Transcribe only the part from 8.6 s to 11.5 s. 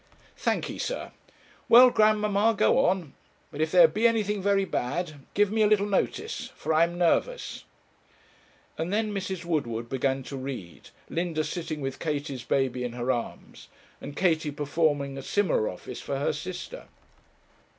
And then Mrs. Woodward began to read, Linda